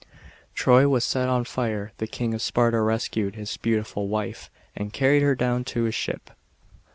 [0.55, 5.21] Troy was set on fire, the King of Sparta rescued hi& beautiful wife and carried
[5.21, 6.31] her down to his ship.